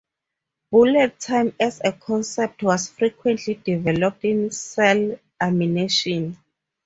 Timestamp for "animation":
5.39-6.39